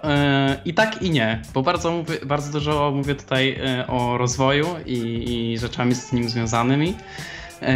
i 0.66 0.73
tak 0.74 1.02
i 1.02 1.10
nie, 1.12 1.42
bo 1.54 1.64
bardzo, 1.64 1.92
mówię, 1.92 2.18
bardzo 2.26 2.52
dużo 2.52 2.92
mówię 2.96 3.16
tutaj 3.16 3.60
o 3.88 4.18
rozwoju 4.18 4.68
i, 4.86 5.26
i 5.54 5.58
rzeczami 5.58 5.96
z 5.96 6.14
nim 6.14 6.30
związanymi. 6.30 6.96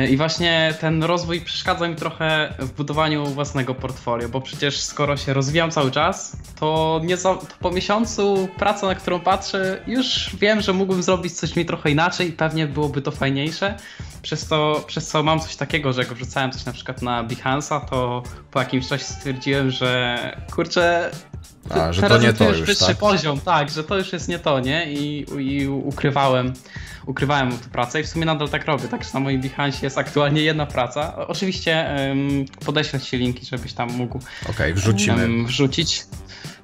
I 0.10 0.18
właśnie 0.18 0.74
ten 0.80 1.04
rozwój 1.04 1.42
przeszkadza 1.42 1.88
mi 1.88 1.96
trochę 1.96 2.54
w 2.60 2.72
budowaniu 2.72 3.26
własnego 3.26 3.76
portfolio, 3.76 4.30
bo 4.30 4.42
przecież 4.42 4.80
skoro 4.82 5.18
się 5.18 5.34
rozwijam 5.34 5.72
cały 5.72 5.92
czas, 5.92 6.38
to, 6.60 7.02
nie 7.04 7.18
za, 7.18 7.36
to 7.36 7.56
po 7.60 7.72
miesiącu 7.72 8.48
pracy, 8.58 8.86
na 8.86 8.96
którą 8.96 9.20
patrzę, 9.20 9.82
już 9.88 10.36
wiem, 10.40 10.62
że 10.62 10.74
mógłbym 10.74 11.04
zrobić 11.04 11.34
coś 11.34 11.56
mi 11.56 11.66
trochę 11.66 11.92
inaczej 11.92 12.30
i 12.30 12.32
pewnie 12.32 12.68
byłoby 12.68 13.02
to 13.02 13.12
fajniejsze. 13.12 13.78
Przez 14.22 14.48
to, 14.48 14.84
przez 14.88 15.08
co 15.08 15.24
mam 15.24 15.40
coś 15.40 15.56
takiego, 15.56 15.94
że 15.94 16.02
jak 16.02 16.14
wrzucałem 16.14 16.52
coś 16.52 16.66
na 16.66 16.74
przykład 16.74 17.02
na 17.02 17.24
Behance'a, 17.24 17.90
to 17.90 18.24
po 18.52 18.60
jakimś 18.60 18.88
czasie 18.88 19.04
stwierdziłem, 19.04 19.72
że 19.72 20.18
kurczę, 20.56 21.12
a, 21.70 21.94
że 21.94 22.02
to 22.02 22.18
nie 22.18 22.34
to 22.34 22.50
już, 22.50 22.62
wyższy 22.62 22.86
tak? 22.86 22.98
poziom, 22.98 23.40
tak, 23.40 23.70
że 23.70 23.84
to 23.84 23.98
już 23.98 24.14
jest 24.14 24.28
nie 24.28 24.40
to, 24.40 24.60
nie? 24.60 24.94
I, 24.94 25.26
i 25.38 25.68
ukrywałem 25.68 26.54
ukrywałem 27.08 27.52
tę 27.52 27.70
pracę 27.70 28.00
i 28.00 28.04
w 28.04 28.08
sumie 28.08 28.26
nadal 28.26 28.50
tak 28.50 28.66
robię. 28.66 28.88
Także 28.88 29.10
na 29.14 29.20
moim 29.20 29.42
Behance 29.42 29.78
jest 29.82 29.98
aktualnie 29.98 30.42
jedna 30.42 30.66
praca. 30.66 31.28
Oczywiście 31.28 31.96
um, 32.10 32.46
podeślę 32.66 33.00
ci 33.00 33.18
linki, 33.18 33.46
żebyś 33.46 33.74
tam 33.74 33.92
mógł 33.92 34.20
okay, 34.50 34.74
wrzucimy. 34.74 35.22
Um, 35.22 35.46
wrzucić. 35.46 36.06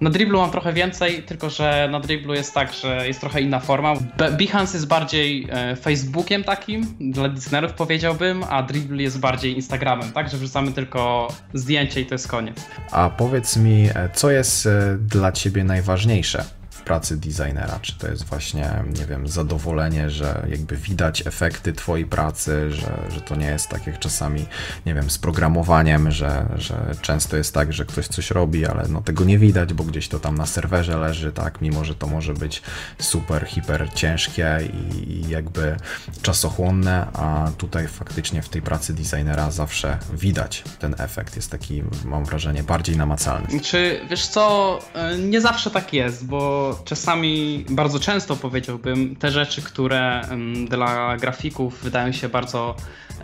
Na 0.03 0.10
driblu 0.10 0.39
mam 0.39 0.51
trochę 0.51 0.74
więcej, 0.74 1.24
tylko 1.24 1.50
że 1.50 1.89
na 1.91 2.00
driblu 2.00 2.33
jest 2.33 2.53
tak, 2.53 2.74
że 2.74 3.07
jest 3.07 3.19
trochę 3.19 3.41
inna 3.41 3.60
forma. 3.60 3.93
Behance 4.38 4.77
jest 4.77 4.88
bardziej 4.88 5.48
e, 5.50 5.75
Facebookiem 5.75 6.43
takim, 6.43 6.95
dla 7.00 7.29
designerów 7.29 7.74
powiedziałbym, 7.74 8.43
a 8.50 8.63
dribble 8.63 9.03
jest 9.03 9.19
bardziej 9.19 9.55
Instagramem, 9.55 10.12
tak? 10.12 10.29
Że 10.29 10.38
wrzucamy 10.38 10.72
tylko 10.72 11.27
zdjęcie 11.53 12.01
i 12.01 12.05
to 12.05 12.15
jest 12.15 12.27
koniec. 12.27 12.57
A 12.91 13.10
powiedz 13.10 13.57
mi, 13.57 13.89
e, 13.95 14.10
co 14.13 14.31
jest 14.31 14.65
e, 14.65 14.98
dla 15.00 15.31
ciebie 15.31 15.63
najważniejsze 15.63 16.45
pracy 16.83 17.17
designera? 17.17 17.79
Czy 17.81 17.97
to 17.97 18.07
jest 18.07 18.25
właśnie, 18.25 18.83
nie 18.99 19.05
wiem, 19.05 19.27
zadowolenie, 19.27 20.09
że 20.09 20.47
jakby 20.49 20.77
widać 20.77 21.27
efekty 21.27 21.73
Twojej 21.73 22.05
pracy, 22.05 22.71
że, 22.71 22.97
że 23.09 23.21
to 23.21 23.35
nie 23.35 23.45
jest 23.45 23.69
tak 23.69 23.87
jak 23.87 23.99
czasami, 23.99 24.45
nie 24.85 24.93
wiem, 24.93 25.09
z 25.09 25.17
programowaniem, 25.17 26.11
że, 26.11 26.45
że 26.55 26.95
często 27.01 27.37
jest 27.37 27.53
tak, 27.53 27.73
że 27.73 27.85
ktoś 27.85 28.07
coś 28.07 28.31
robi, 28.31 28.65
ale 28.65 28.87
no 28.87 29.01
tego 29.01 29.23
nie 29.23 29.37
widać, 29.37 29.73
bo 29.73 29.83
gdzieś 29.83 30.07
to 30.07 30.19
tam 30.19 30.37
na 30.37 30.45
serwerze 30.45 30.97
leży, 30.97 31.31
tak, 31.31 31.61
mimo 31.61 31.85
że 31.85 31.95
to 31.95 32.07
może 32.07 32.33
być 32.33 32.61
super, 32.99 33.45
hiper 33.47 33.89
ciężkie 33.95 34.59
i, 34.73 35.11
i 35.11 35.29
jakby 35.29 35.77
czasochłonne, 36.21 37.07
a 37.13 37.51
tutaj 37.57 37.87
faktycznie 37.87 38.41
w 38.41 38.49
tej 38.49 38.61
pracy 38.61 38.93
designera 38.93 39.51
zawsze 39.51 39.97
widać 40.13 40.63
ten 40.79 40.95
efekt. 40.97 41.35
Jest 41.35 41.51
taki, 41.51 41.83
mam 42.05 42.25
wrażenie, 42.25 42.63
bardziej 42.63 42.97
namacalny. 42.97 43.59
Czy 43.59 44.01
wiesz 44.09 44.27
co, 44.27 44.79
nie 45.19 45.41
zawsze 45.41 45.71
tak 45.71 45.93
jest, 45.93 46.25
bo 46.25 46.73
czasami, 46.86 47.65
bardzo 47.70 48.00
często 48.00 48.36
powiedziałbym, 48.36 49.15
te 49.15 49.32
rzeczy, 49.32 49.62
które 49.62 50.22
dla 50.70 51.18
grafików 51.18 51.84
wydają 51.84 52.12
się 52.12 52.30
bardzo 52.30 52.75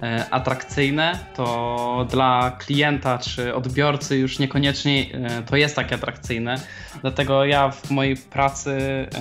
e, 0.01 0.25
atrakcyjne, 0.29 1.19
to 1.35 2.07
dla 2.09 2.57
klienta 2.59 3.17
czy 3.17 3.55
odbiorcy 3.55 4.17
już 4.17 4.39
niekoniecznie 4.39 5.05
e, 5.13 5.43
to 5.43 5.55
jest 5.55 5.75
takie 5.75 5.95
atrakcyjne. 5.95 6.61
Dlatego 7.01 7.45
ja 7.45 7.71
w 7.71 7.91
mojej 7.91 8.17
pracy 8.17 8.71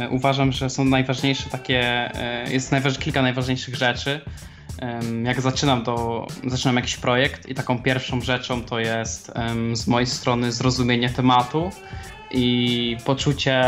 e, 0.00 0.08
uważam, 0.08 0.52
że 0.52 0.70
są 0.70 0.84
najważniejsze 0.84 1.50
takie, 1.50 2.10
jest 2.50 2.72
najważ, 2.72 2.98
kilka 2.98 3.22
najważniejszych 3.22 3.74
rzeczy. 3.74 4.20
Jak 5.24 5.40
zaczynam, 5.40 5.84
to 5.84 6.26
zaczynam 6.46 6.76
jakiś 6.76 6.96
projekt 6.96 7.48
i 7.48 7.54
taką 7.54 7.82
pierwszą 7.82 8.20
rzeczą 8.20 8.62
to 8.62 8.78
jest 8.78 9.32
z 9.72 9.86
mojej 9.86 10.06
strony 10.06 10.52
zrozumienie 10.52 11.10
tematu, 11.10 11.70
i 12.30 12.96
poczucie 13.04 13.62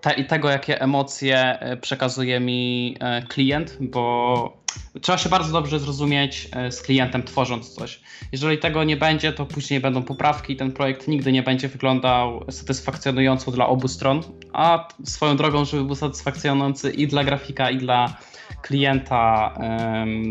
te, 0.00 0.12
i 0.12 0.24
tego, 0.26 0.50
jakie 0.50 0.80
emocje 0.80 1.60
e, 1.60 1.76
przekazuje 1.76 2.40
mi 2.40 2.96
e, 3.00 3.22
klient, 3.22 3.76
bo 3.80 4.56
trzeba 5.00 5.18
się 5.18 5.28
bardzo 5.28 5.52
dobrze 5.52 5.78
zrozumieć 5.78 6.48
z 6.70 6.82
klientem, 6.82 7.22
tworząc 7.22 7.70
coś. 7.70 8.00
Jeżeli 8.32 8.58
tego 8.58 8.84
nie 8.84 8.96
będzie, 8.96 9.32
to 9.32 9.46
później 9.46 9.80
będą 9.80 10.02
poprawki 10.02 10.52
i 10.52 10.56
ten 10.56 10.72
projekt 10.72 11.08
nigdy 11.08 11.32
nie 11.32 11.42
będzie 11.42 11.68
wyglądał 11.68 12.44
satysfakcjonująco 12.50 13.50
dla 13.50 13.66
obu 13.66 13.88
stron, 13.88 14.22
a 14.52 14.88
swoją 15.04 15.36
drogą, 15.36 15.64
żeby 15.64 15.84
był 15.84 15.94
satysfakcjonujący 15.94 16.90
i 16.90 17.06
dla 17.06 17.24
grafika, 17.24 17.70
i 17.70 17.78
dla 17.78 18.16
klienta 18.62 19.54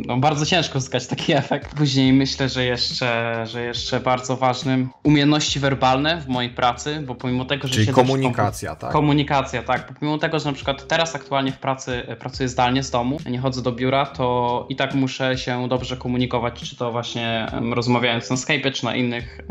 no, 0.05 0.17
bardzo 0.17 0.45
ciężko 0.45 0.77
uzyskać 0.77 1.07
taki 1.07 1.33
efekt. 1.33 1.75
Później 1.75 2.13
myślę, 2.13 2.49
że 2.49 2.65
jeszcze, 2.65 3.43
że 3.47 3.63
jeszcze 3.63 3.99
bardzo 3.99 4.37
ważnym 4.37 4.89
umiejętności 5.03 5.59
werbalne 5.59 6.21
w 6.21 6.27
mojej 6.27 6.51
pracy, 6.51 7.03
bo 7.07 7.15
pomimo 7.15 7.45
tego, 7.45 7.67
że 7.67 7.73
Czyli 7.73 7.87
komunikacja, 7.87 8.75
tak? 8.75 8.91
Komunikacja, 8.91 9.63
tak. 9.63 9.87
Bo 9.87 9.99
pomimo 9.99 10.17
tego, 10.17 10.39
że 10.39 10.45
na 10.45 10.53
przykład 10.53 10.87
teraz 10.87 11.15
aktualnie 11.15 11.51
w 11.51 11.57
pracy 11.57 12.03
pracuję 12.19 12.49
zdalnie 12.49 12.83
z 12.83 12.91
domu, 12.91 13.17
nie 13.29 13.39
chodzę 13.39 13.61
do 13.61 13.71
biura, 13.71 14.05
to 14.05 14.36
i 14.69 14.75
tak 14.75 14.95
muszę 14.95 15.37
się 15.37 15.67
dobrze 15.67 15.97
komunikować, 15.97 16.59
czy 16.59 16.75
to 16.75 16.91
właśnie 16.91 17.47
rozmawiając 17.71 18.29
na 18.29 18.37
Skype, 18.37 18.71
czy 18.71 18.85
na 18.85 18.95
innych 18.95 19.41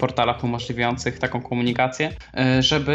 portalach 0.00 0.44
umożliwiających 0.44 1.18
taką 1.18 1.42
komunikację, 1.42 2.12
e, 2.34 2.62
żeby 2.62 2.92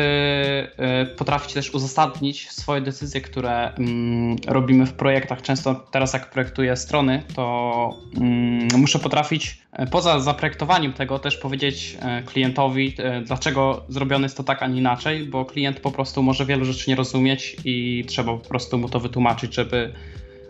e, 0.77 1.05
potrafić 1.05 1.53
też 1.53 1.73
uzasadnić 1.73 2.51
swoje 2.51 2.81
decyzje, 2.81 3.21
które 3.21 3.71
um, 3.77 4.35
robimy 4.47 4.85
w 4.85 4.93
projektach, 4.93 5.41
często 5.41 5.75
teraz 5.75 6.13
jak 6.13 6.29
projektuję 6.29 6.75
strony, 6.75 7.23
to 7.35 7.89
mm, 8.17 8.67
muszę 8.77 8.99
potrafić 8.99 9.61
e, 9.73 9.87
poza 9.87 10.19
zaprojektowaniem 10.19 10.93
tego 10.93 11.19
też 11.19 11.37
powiedzieć 11.37 11.97
klientowi, 12.25 12.95
dlaczego 13.25 13.83
zrobione 13.89 14.25
jest 14.25 14.37
to 14.37 14.43
tak, 14.43 14.63
a 14.63 14.67
nie 14.67 14.79
inaczej, 14.79 15.25
bo 15.25 15.45
klient 15.45 15.79
po 15.79 15.91
prostu 15.91 16.23
może 16.23 16.45
wielu 16.45 16.65
rzeczy 16.65 16.89
nie 16.89 16.95
rozumieć 16.95 17.55
i 17.65 18.05
trzeba 18.07 18.33
po 18.33 18.49
prostu 18.49 18.77
mu 18.77 18.89
to 18.89 18.99
wytłumaczyć, 18.99 19.55
żeby 19.55 19.93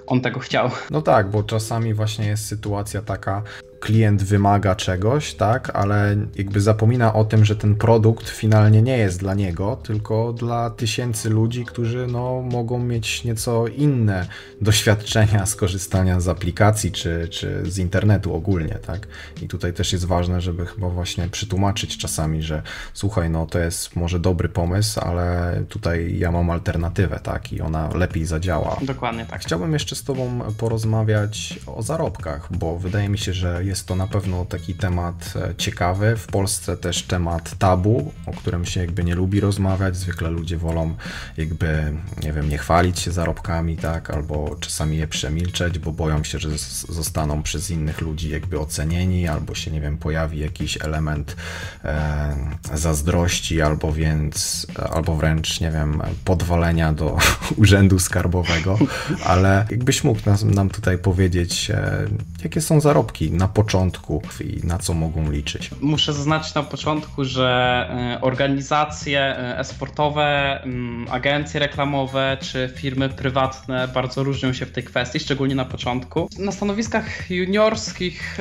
on 0.07 0.22
tego 0.22 0.39
chciał. 0.39 0.72
No 0.91 1.01
tak, 1.01 1.29
bo 1.29 1.43
czasami 1.43 1.93
właśnie 1.93 2.27
jest 2.27 2.45
sytuacja 2.45 3.01
taka, 3.01 3.43
klient 3.83 4.23
wymaga 4.23 4.75
czegoś, 4.75 5.33
tak, 5.33 5.71
ale 5.73 6.15
jakby 6.35 6.61
zapomina 6.61 7.13
o 7.13 7.25
tym, 7.25 7.45
że 7.45 7.55
ten 7.55 7.75
produkt 7.75 8.29
finalnie 8.29 8.81
nie 8.81 8.97
jest 8.97 9.19
dla 9.19 9.33
niego, 9.33 9.75
tylko 9.83 10.33
dla 10.33 10.69
tysięcy 10.69 11.29
ludzi, 11.29 11.65
którzy 11.65 12.07
no, 12.07 12.41
mogą 12.41 12.79
mieć 12.79 13.23
nieco 13.23 13.67
inne 13.67 14.27
doświadczenia 14.61 15.45
skorzystania 15.45 16.19
z 16.19 16.27
aplikacji 16.27 16.91
czy, 16.91 17.27
czy 17.31 17.71
z 17.71 17.77
internetu 17.77 18.35
ogólnie, 18.35 18.79
tak. 18.87 19.07
I 19.41 19.47
tutaj 19.47 19.73
też 19.73 19.93
jest 19.93 20.05
ważne, 20.05 20.41
żeby 20.41 20.65
chyba 20.65 20.89
właśnie 20.89 21.27
przytłumaczyć 21.27 21.97
czasami, 21.97 22.41
że 22.41 22.61
słuchaj, 22.93 23.29
no 23.29 23.45
to 23.45 23.59
jest 23.59 23.95
może 23.95 24.19
dobry 24.19 24.49
pomysł, 24.49 24.99
ale 24.99 25.57
tutaj 25.69 26.17
ja 26.17 26.31
mam 26.31 26.49
alternatywę, 26.49 27.19
tak, 27.23 27.53
i 27.53 27.61
ona 27.61 27.89
lepiej 27.95 28.25
zadziała. 28.25 28.77
Dokładnie 28.81 29.25
tak. 29.25 29.41
Chciałbym 29.41 29.73
jeszcze 29.73 29.95
z 29.95 30.03
Tobą 30.03 30.39
porozmawiać 30.57 31.59
o 31.65 31.81
zarobkach, 31.81 32.57
bo 32.57 32.79
wydaje 32.79 33.09
mi 33.09 33.17
się, 33.17 33.33
że 33.33 33.73
jest 33.74 33.88
to 33.88 33.96
na 33.96 34.08
pewno 34.08 34.46
taki 34.46 34.74
temat 34.74 35.34
e, 35.36 35.56
ciekawy. 35.56 36.15
W 36.18 36.27
Polsce 36.27 36.77
też 36.77 37.03
temat 37.03 37.58
tabu, 37.58 38.13
o 38.25 38.32
którym 38.32 38.65
się 38.65 38.82
jakby 38.82 39.03
nie 39.03 39.15
lubi 39.15 39.39
rozmawiać. 39.39 39.98
Zwykle 39.98 40.30
ludzie 40.30 40.58
wolą 40.58 40.96
jakby, 41.38 41.94
nie 42.24 42.34
wiem, 42.34 42.50
nie 42.50 42.58
chwalić 42.58 43.00
się 43.00 43.12
zarobkami, 43.12 43.77
tak, 43.77 44.10
albo 44.10 44.56
czasami 44.60 44.98
je 44.98 45.08
przemilczeć, 45.08 45.80
bo 45.80 45.92
boją 45.92 46.24
się, 46.24 46.39
że 46.39 46.50
zostaną 46.89 47.44
przez 47.44 47.70
innych 47.70 48.01
ludzi 48.01 48.30
jakby 48.30 48.60
ocenieni, 48.60 49.27
albo 49.27 49.56
się, 49.56 49.72
nie 49.72 49.82
wiem, 49.82 49.98
pojawi 49.98 50.39
jakiś 50.39 50.77
element 50.82 51.36
e, 51.84 52.36
zazdrości, 52.74 53.62
albo 53.62 53.94
więc, 53.94 54.68
albo 54.92 55.15
wręcz, 55.15 55.60
nie 55.62 55.72
wiem, 55.72 56.01
podwalenia 56.25 56.94
do 56.94 57.18
urzędu 57.62 58.00
skarbowego, 58.00 58.77
ale 59.25 59.65
jakbyś 59.72 60.03
mógł 60.03 60.20
nam, 60.25 60.51
nam 60.51 60.70
tutaj 60.70 60.98
powiedzieć, 60.98 61.72
e, 61.72 62.08
jakie 62.44 62.62
są 62.62 62.82
zarobki 62.82 63.32
na 63.32 63.48
początku 63.48 63.62
i 64.41 64.67
na 64.67 64.77
co 64.77 64.93
mogą 64.93 65.32
liczyć? 65.32 65.70
Muszę 65.82 66.13
zaznaczyć 66.13 66.53
na 66.53 66.63
początku, 66.63 67.25
że 67.25 67.88
e, 67.89 68.22
organizacje 68.22 69.20
e, 69.20 69.60
e-sportowe, 69.60 70.62
mm, 70.63 71.08
agencje 71.12 71.60
reklamowe 71.60 72.38
czy 72.41 72.74
firmy 72.75 73.10
prywatne 73.10 73.88
bardzo 73.88 74.24
różnią 74.24 74.53
się 74.53 74.65
w 74.65 74.72
tej 74.72 74.84
kwestii, 74.84 75.20
szczególnie 75.20 75.55
na 75.55 75.65
początku. 75.65 76.29
Na 76.39 76.51
stanowiskach 76.51 77.32
juniorskich 77.32 78.39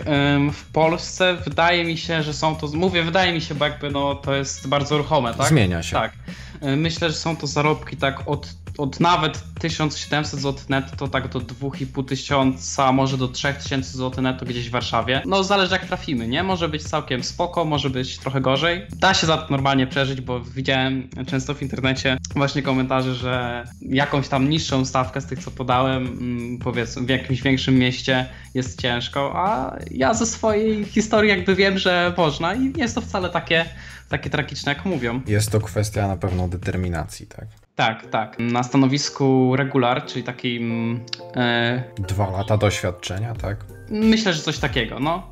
w 0.52 0.64
Polsce 0.72 1.36
wydaje 1.44 1.84
mi 1.84 1.98
się, 1.98 2.22
że 2.22 2.34
są 2.34 2.56
to, 2.56 2.68
mówię 2.74 3.02
wydaje 3.02 3.32
mi 3.32 3.40
się, 3.40 3.54
bo 3.54 3.64
jakby 3.64 3.90
no, 3.90 4.14
to 4.14 4.34
jest 4.34 4.68
bardzo 4.68 4.98
ruchome, 4.98 5.34
tak? 5.34 5.48
Zmienia 5.48 5.82
się. 5.82 5.96
Tak. 5.96 6.12
E, 6.60 6.76
myślę, 6.76 7.10
że 7.10 7.16
są 7.16 7.36
to 7.36 7.46
zarobki 7.46 7.96
tak 7.96 8.28
od 8.28 8.61
od 8.78 9.00
nawet 9.00 9.44
1700 9.60 10.40
zł 10.40 10.64
netto 10.68 11.08
tak 11.08 11.28
do 11.28 11.40
2500, 11.40 12.92
może 12.92 13.16
do 13.16 13.28
3000 13.28 13.98
zł 13.98 14.22
netto 14.22 14.46
gdzieś 14.46 14.68
w 14.68 14.72
Warszawie. 14.72 15.22
No 15.26 15.44
zależy 15.44 15.72
jak 15.72 15.86
trafimy, 15.86 16.28
nie? 16.28 16.42
Może 16.42 16.68
być 16.68 16.82
całkiem 16.82 17.24
spoko, 17.24 17.64
może 17.64 17.90
być 17.90 18.18
trochę 18.18 18.40
gorzej. 18.40 18.86
Da 18.96 19.14
się 19.14 19.26
za 19.26 19.36
to 19.36 19.46
normalnie 19.50 19.86
przeżyć, 19.86 20.20
bo 20.20 20.40
widziałem 20.40 21.08
często 21.26 21.54
w 21.54 21.62
internecie 21.62 22.18
właśnie 22.34 22.62
komentarze, 22.62 23.14
że 23.14 23.64
jakąś 23.82 24.28
tam 24.28 24.48
niższą 24.48 24.84
stawkę 24.84 25.20
z 25.20 25.26
tych 25.26 25.38
co 25.44 25.50
podałem, 25.50 26.06
mm, 26.06 26.58
powiedzmy 26.58 27.06
w 27.06 27.08
jakimś 27.08 27.42
większym 27.42 27.78
mieście 27.78 28.26
jest 28.54 28.80
ciężko, 28.80 29.32
a 29.34 29.76
ja 29.90 30.14
ze 30.14 30.26
swojej 30.26 30.84
historii 30.84 31.30
jakby 31.30 31.54
wiem, 31.54 31.78
że 31.78 32.14
można 32.16 32.54
i 32.54 32.60
nie 32.60 32.82
jest 32.82 32.94
to 32.94 33.00
wcale 33.00 33.30
takie 33.30 33.64
takie 34.12 34.30
tragiczne, 34.30 34.72
jak 34.72 34.84
mówią. 34.84 35.20
Jest 35.26 35.50
to 35.50 35.60
kwestia 35.60 36.08
na 36.08 36.16
pewno 36.16 36.48
determinacji, 36.48 37.26
tak? 37.26 37.46
Tak, 37.74 38.06
tak. 38.06 38.36
Na 38.38 38.62
stanowisku 38.62 39.56
regular, 39.56 40.06
czyli 40.06 40.24
takim. 40.24 41.00
E... 41.36 41.82
Dwa 41.98 42.30
lata 42.30 42.56
doświadczenia, 42.56 43.34
tak? 43.34 43.56
Myślę, 43.90 44.32
że 44.32 44.42
coś 44.42 44.58
takiego, 44.58 45.00
no. 45.00 45.30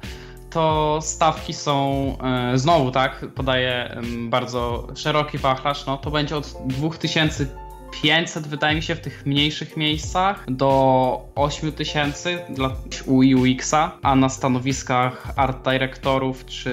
To 0.51 0.99
stawki 1.03 1.53
są 1.53 2.17
e, 2.23 2.59
znowu, 2.59 2.91
tak, 2.91 3.27
podaję 3.35 3.97
bardzo 4.29 4.89
szeroki 4.97 5.39
wachlarz, 5.39 5.87
no 5.87 5.97
to 5.97 6.11
będzie 6.11 6.37
od 6.37 6.55
2000 6.67 7.47
500 8.03 8.47
wydaje 8.47 8.77
mi 8.77 8.83
się 8.83 8.95
w 8.95 9.01
tych 9.01 9.27
mniejszych 9.27 9.77
miejscach 9.77 10.45
do 10.49 11.31
8000 11.35 12.39
dla 12.49 12.77
UI 13.07 13.35
UX-a, 13.35 13.99
a 14.03 14.17
na 14.17 14.29
stanowiskach 14.29 15.33
art 15.37 15.65
dyrektorów 15.65 16.47
czy 16.47 16.71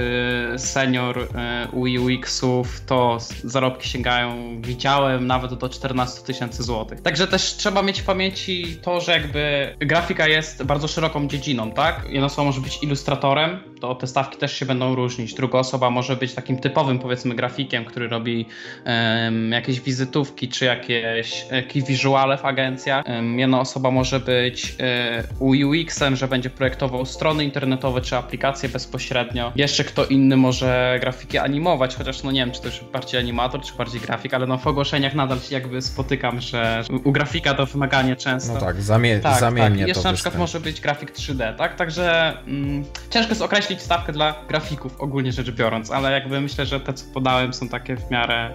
senior 0.57 1.19
e, 1.35 1.67
UI 1.71 1.99
UX-ów 1.99 2.81
to 2.85 3.17
zarobki 3.43 3.89
sięgają, 3.89 4.61
widziałem 4.61 5.27
nawet 5.27 5.53
do 5.53 5.69
14 5.69 6.21
tysięcy 6.21 6.63
złotych. 6.63 7.01
Także 7.01 7.27
też 7.27 7.41
trzeba 7.43 7.81
mieć 7.81 8.01
w 8.01 8.05
pamięci 8.05 8.77
to, 8.81 9.01
że 9.01 9.11
jakby 9.11 9.75
grafika 9.79 10.27
jest 10.27 10.63
bardzo 10.63 10.87
szeroką 10.87 11.27
dziedziną, 11.27 11.71
tak? 11.71 12.05
Jedna 12.09 12.25
osoba 12.25 12.45
może 12.45 12.61
być 12.61 12.83
ilustratorem, 12.83 13.59
to 13.81 13.95
te 13.95 14.07
stawki 14.07 14.37
też 14.37 14.53
się 14.53 14.65
będą 14.65 14.95
różnić. 14.95 15.33
Druga 15.33 15.59
osoba 15.59 15.89
może 15.89 16.15
być 16.15 16.33
takim 16.33 16.59
typowym 16.59 16.99
powiedzmy 16.99 17.35
grafikiem, 17.35 17.85
który 17.85 18.07
robi 18.07 18.45
um, 18.85 19.51
jakieś 19.51 19.81
wizytówki 19.81 20.47
czy 20.47 20.65
jakieś 20.65 21.06
jakieś 21.15 21.45
key 21.73 21.83
visuale 21.83 22.37
w 22.37 22.45
agencjach. 22.45 23.05
Jedna 23.35 23.59
osoba 23.59 23.91
może 23.91 24.19
być 24.19 24.75
e, 24.79 25.23
UX-em, 25.39 26.15
że 26.15 26.27
będzie 26.27 26.49
projektował 26.49 27.05
strony 27.05 27.43
internetowe 27.43 28.01
czy 28.01 28.17
aplikacje 28.17 28.69
bezpośrednio. 28.69 29.51
Jeszcze 29.55 29.83
kto 29.83 30.05
inny 30.05 30.37
może 30.37 30.97
grafiki 31.01 31.37
animować, 31.37 31.95
chociaż 31.95 32.23
no 32.23 32.31
nie 32.31 32.39
wiem, 32.39 32.51
czy 32.51 32.61
to 32.61 32.67
już 32.67 32.83
bardziej 32.93 33.19
animator, 33.19 33.61
czy 33.61 33.73
bardziej 33.73 34.01
grafik, 34.01 34.33
ale 34.33 34.47
no 34.47 34.57
w 34.57 34.67
ogłoszeniach 34.67 35.13
nadal 35.13 35.39
się 35.39 35.55
jakby 35.55 35.81
spotykam, 35.81 36.41
że 36.41 36.83
u 37.03 37.11
grafika 37.11 37.53
to 37.53 37.65
wymaganie 37.65 38.15
często. 38.15 38.53
No 38.53 38.59
tak, 38.59 38.81
zamie 38.81 39.19
tak, 39.19 39.39
zamiennie 39.39 39.79
tak. 39.79 39.87
Jeszcze 39.87 40.03
to 40.03 40.09
na 40.09 40.13
przykład 40.13 40.37
może 40.37 40.59
być 40.59 40.81
grafik 40.81 41.11
3D, 41.11 41.55
tak? 41.55 41.75
Także 41.75 42.37
mm, 42.47 42.85
ciężko 43.09 43.29
jest 43.29 43.41
określić 43.41 43.81
stawkę 43.81 44.13
dla 44.13 44.35
grafików 44.47 45.01
ogólnie 45.01 45.31
rzecz 45.31 45.51
biorąc, 45.51 45.91
ale 45.91 46.11
jakby 46.11 46.41
myślę, 46.41 46.65
że 46.65 46.79
te 46.79 46.93
co 46.93 47.05
podałem 47.13 47.53
są 47.53 47.69
takie 47.69 47.95
w 47.97 48.11
miarę 48.11 48.53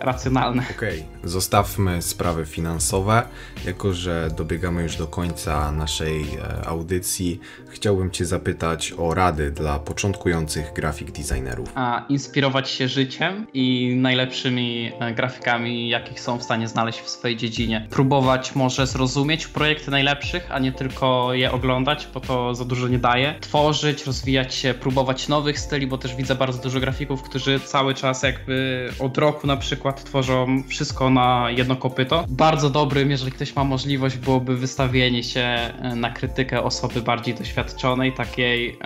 racjonalne. 0.00 0.64
Okej, 0.76 1.04
okay. 1.18 1.30
zostawmy 1.30 2.02
sprawy 2.02 2.46
finansowe. 2.46 3.22
Jako, 3.66 3.92
że 3.92 4.30
dobiegamy 4.36 4.82
już 4.82 4.96
do 4.96 5.06
końca 5.06 5.72
naszej 5.72 6.22
e, 6.22 6.68
audycji, 6.68 7.40
chciałbym 7.68 8.10
Cię 8.10 8.26
zapytać 8.26 8.94
o 8.98 9.14
rady 9.14 9.50
dla 9.50 9.78
początkujących 9.78 10.72
grafik 10.72 11.10
designerów. 11.12 11.72
A 11.74 12.04
inspirować 12.08 12.70
się 12.70 12.88
życiem 12.88 13.46
i 13.54 13.96
najlepszymi 13.96 14.92
e, 15.00 15.14
grafikami, 15.14 15.88
jakich 15.88 16.20
są 16.20 16.38
w 16.38 16.42
stanie 16.42 16.68
znaleźć 16.68 17.00
w 17.00 17.08
swojej 17.08 17.36
dziedzinie. 17.36 17.86
Próbować 17.90 18.54
może 18.54 18.86
zrozumieć 18.86 19.46
projekty 19.46 19.90
najlepszych, 19.90 20.52
a 20.52 20.58
nie 20.58 20.72
tylko 20.72 21.34
je 21.34 21.52
oglądać, 21.52 22.08
bo 22.14 22.20
to 22.20 22.54
za 22.54 22.64
dużo 22.64 22.88
nie 22.88 22.98
daje. 22.98 23.34
Tworzyć, 23.40 24.06
rozwijać 24.06 24.54
się, 24.54 24.74
próbować 24.74 25.28
nowych 25.28 25.58
styli, 25.58 25.86
bo 25.86 25.98
też 25.98 26.16
widzę 26.16 26.34
bardzo 26.34 26.62
dużo 26.62 26.80
grafików, 26.80 27.22
którzy 27.22 27.60
cały 27.60 27.94
czas 27.94 28.22
jakby 28.22 28.88
od 28.98 29.18
roku 29.18 29.46
na 29.46 29.56
przykład 29.56 29.79
tworzą 29.92 30.62
wszystko 30.68 31.10
na 31.10 31.50
jedno 31.50 31.76
kopyto. 31.76 32.24
Bardzo 32.28 32.70
dobrym, 32.70 33.10
jeżeli 33.10 33.32
ktoś 33.32 33.56
ma 33.56 33.64
możliwość, 33.64 34.16
byłoby 34.16 34.56
wystawienie 34.56 35.22
się 35.22 35.40
e, 35.40 35.94
na 35.96 36.10
krytykę 36.10 36.62
osoby 36.62 37.02
bardziej 37.02 37.34
doświadczonej, 37.34 38.12
takiej, 38.12 38.78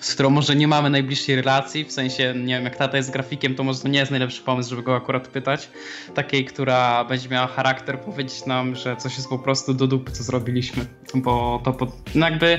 z 0.00 0.14
którą 0.14 0.30
może 0.30 0.56
nie 0.56 0.68
mamy 0.68 0.90
najbliższej 0.90 1.36
relacji, 1.36 1.84
w 1.84 1.92
sensie, 1.92 2.34
nie 2.36 2.54
wiem, 2.54 2.64
jak 2.64 2.76
tata 2.76 2.96
jest 2.96 3.10
grafikiem, 3.10 3.54
to 3.54 3.64
może 3.64 3.80
to 3.80 3.88
nie 3.88 3.98
jest 3.98 4.10
najlepszy 4.10 4.42
pomysł, 4.42 4.70
żeby 4.70 4.82
go 4.82 4.96
akurat 4.96 5.28
pytać. 5.28 5.70
Takiej, 6.14 6.44
która 6.44 7.04
będzie 7.04 7.28
miała 7.28 7.46
charakter 7.46 8.00
powiedzieć 8.00 8.46
nam, 8.46 8.76
że 8.76 8.96
coś 8.96 9.16
jest 9.16 9.28
po 9.28 9.38
prostu 9.38 9.74
do 9.74 9.86
dupy, 9.86 10.12
co 10.12 10.22
zrobiliśmy, 10.22 10.86
bo 11.14 11.60
to 11.64 11.72
po, 11.72 11.86
no 12.14 12.28
jakby 12.28 12.58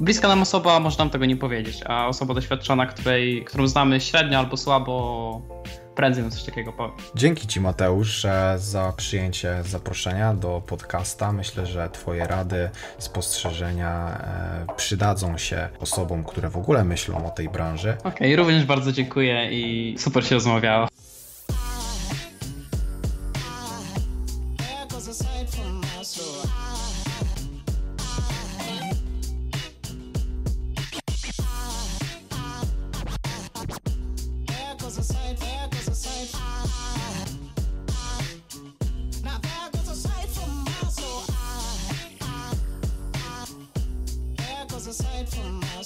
bliska 0.00 0.28
nam 0.28 0.42
osoba 0.42 0.80
może 0.80 0.98
nam 0.98 1.10
tego 1.10 1.24
nie 1.24 1.36
powiedzieć, 1.36 1.80
a 1.86 2.08
osoba 2.08 2.34
doświadczona, 2.34 2.86
której, 2.86 3.44
którą 3.44 3.66
znamy 3.66 4.00
średnio 4.00 4.38
albo 4.38 4.56
słabo, 4.56 5.42
prędzej 5.94 6.30
coś 6.30 6.42
takiego 6.42 6.72
powiem. 6.72 6.92
Dzięki 7.14 7.46
Ci 7.46 7.60
Mateusz 7.60 8.26
za 8.56 8.92
przyjęcie 8.96 9.62
zaproszenia 9.64 10.34
do 10.34 10.62
podcasta. 10.66 11.32
Myślę, 11.32 11.66
że 11.66 11.90
Twoje 11.90 12.26
rady, 12.26 12.70
spostrzeżenia 12.98 14.20
e, 14.68 14.74
przydadzą 14.76 15.38
się 15.38 15.68
osobom, 15.80 16.24
które 16.24 16.48
w 16.48 16.56
ogóle 16.56 16.84
myślą 16.84 17.26
o 17.26 17.30
tej 17.30 17.48
branży. 17.48 17.96
Okej, 17.98 18.12
okay, 18.12 18.36
również 18.36 18.64
bardzo 18.64 18.92
dziękuję 18.92 19.48
i 19.52 19.94
super 19.98 20.26
się 20.26 20.34
rozmawiało. 20.34 20.88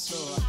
so 0.07 0.46